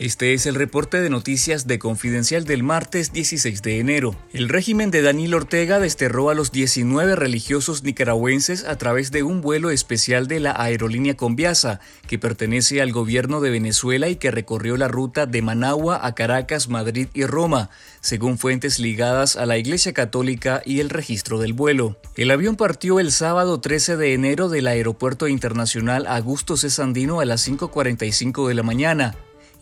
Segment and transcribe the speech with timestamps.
[0.00, 4.16] Este es el reporte de noticias de Confidencial del martes 16 de enero.
[4.32, 9.40] El régimen de Daniel Ortega desterró a los 19 religiosos nicaragüenses a través de un
[9.40, 11.78] vuelo especial de la aerolínea Conviasa,
[12.08, 16.68] que pertenece al gobierno de Venezuela y que recorrió la ruta de Managua a Caracas,
[16.68, 17.70] Madrid y Roma,
[18.00, 21.96] según fuentes ligadas a la Iglesia Católica y el registro del vuelo.
[22.16, 26.68] El avión partió el sábado 13 de enero del Aeropuerto Internacional Augusto C.
[26.68, 29.14] Sandino a las 5.45 de la mañana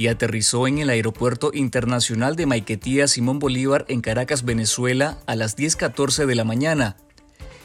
[0.00, 5.58] y aterrizó en el Aeropuerto Internacional de Maiquetía Simón Bolívar en Caracas, Venezuela, a las
[5.58, 6.96] 10.14 de la mañana,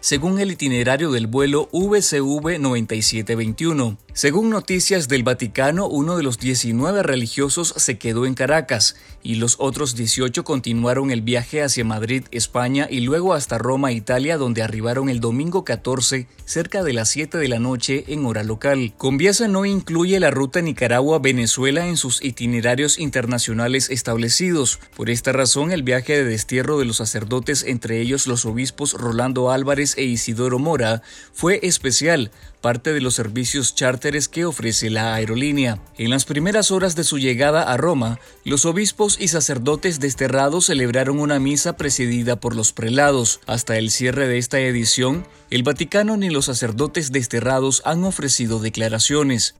[0.00, 3.98] según el itinerario del vuelo VCV 9721.
[4.14, 9.56] Según noticias del Vaticano, uno de los 19 religiosos se quedó en Caracas y los
[9.58, 15.08] otros 18 continuaron el viaje hacia Madrid, España y luego hasta Roma, Italia, donde arribaron
[15.08, 18.92] el domingo 14 cerca de las 7 de la noche en hora local.
[18.98, 24.78] Conviasa no incluye la ruta Nicaragua-Venezuela en sus itinerarios internacionales establecidos.
[24.94, 29.50] Por esta razón, el viaje de destierro de los sacerdotes, entre ellos los obispos Rolando
[29.50, 31.00] Álvarez e Isidoro Mora,
[31.32, 35.78] fue especial, parte de los servicios que ofrece la aerolínea.
[35.96, 41.20] En las primeras horas de su llegada a Roma, los obispos y sacerdotes desterrados celebraron
[41.20, 43.38] una misa presidida por los prelados.
[43.46, 49.54] Hasta el cierre de esta edición, el Vaticano ni los sacerdotes desterrados han ofrecido declaraciones.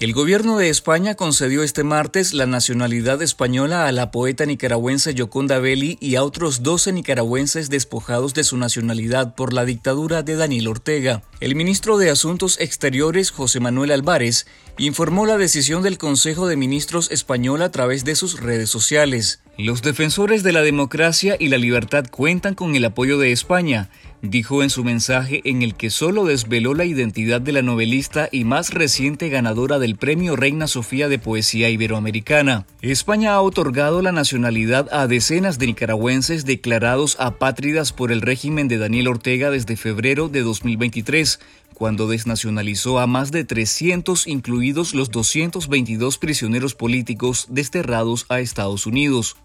[0.00, 5.58] El gobierno de España concedió este martes la nacionalidad española a la poeta nicaragüense Yoconda
[5.58, 10.68] Belli y a otros 12 nicaragüenses despojados de su nacionalidad por la dictadura de Daniel
[10.68, 11.22] Ortega.
[11.40, 14.46] El ministro de Asuntos Exteriores, José Manuel Álvarez,
[14.78, 19.42] informó la decisión del Consejo de Ministros español a través de sus redes sociales.
[19.62, 23.90] Los defensores de la democracia y la libertad cuentan con el apoyo de España
[24.22, 28.44] dijo en su mensaje en el que solo desveló la identidad de la novelista y
[28.44, 32.66] más reciente ganadora del Premio Reina Sofía de Poesía Iberoamericana.
[32.82, 38.78] España ha otorgado la nacionalidad a decenas de nicaragüenses declarados apátridas por el régimen de
[38.78, 41.40] Daniel Ortega desde febrero de 2023,
[41.74, 49.36] cuando desnacionalizó a más de 300, incluidos los 222 prisioneros políticos desterrados a Estados Unidos.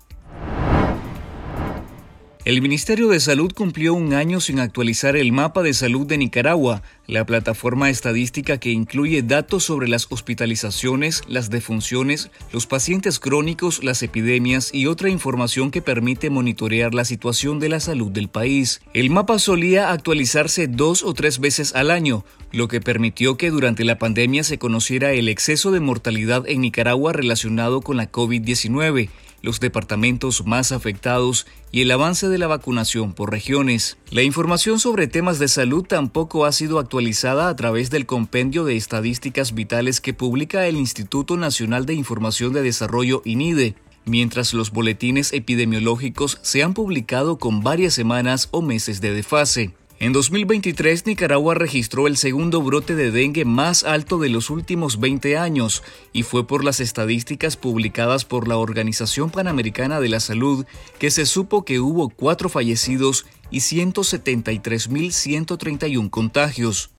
[2.45, 6.83] El Ministerio de Salud cumplió un año sin actualizar el mapa de salud de Nicaragua,
[7.07, 14.03] la plataforma estadística que incluye datos sobre las hospitalizaciones, las defunciones, los pacientes crónicos, las
[14.03, 18.79] epidemias y otra información que permite monitorear la situación de la salud del país.
[18.93, 23.83] El mapa solía actualizarse dos o tres veces al año, lo que permitió que durante
[23.85, 29.09] la pandemia se conociera el exceso de mortalidad en Nicaragua relacionado con la COVID-19
[29.45, 33.97] los departamentos más afectados y el avance de la vacunación por regiones.
[34.09, 38.75] La información sobre temas de salud tampoco ha sido actualizada a través del compendio de
[38.75, 45.33] estadísticas vitales que publica el Instituto Nacional de Información de Desarrollo INIDE mientras los boletines
[45.33, 49.73] epidemiológicos se han publicado con varias semanas o meses de desfase.
[49.97, 55.37] En 2023, Nicaragua registró el segundo brote de dengue más alto de los últimos 20
[55.37, 60.65] años y fue por las estadísticas publicadas por la Organización Panamericana de la Salud
[60.99, 66.91] que se supo que hubo cuatro fallecidos y 173.131 contagios.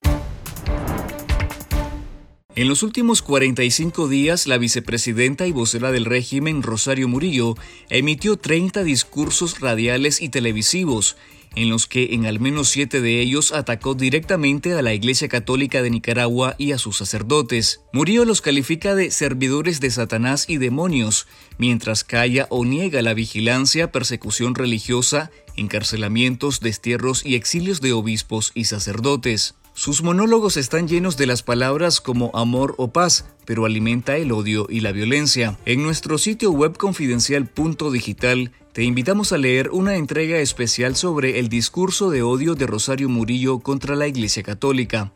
[2.55, 7.53] En los últimos 45 días, la vicepresidenta y vocera del régimen, Rosario Murillo,
[7.91, 11.15] emitió 30 discursos radiales y televisivos
[11.57, 15.81] en los que en al menos siete de ellos atacó directamente a la Iglesia Católica
[15.81, 17.81] de Nicaragua y a sus sacerdotes.
[17.91, 21.25] Murillo los califica de servidores de Satanás y demonios,
[21.57, 28.65] mientras calla o niega la vigilancia, persecución religiosa, encarcelamientos, destierros y exilios de obispos y
[28.65, 29.55] sacerdotes.
[29.77, 34.65] Sus monólogos están llenos de las palabras como amor o paz, pero alimenta el odio
[34.67, 35.59] y la violencia.
[35.65, 42.09] En nuestro sitio web confidencial.digital te invitamos a leer una entrega especial sobre el discurso
[42.09, 45.13] de odio de Rosario Murillo contra la Iglesia Católica.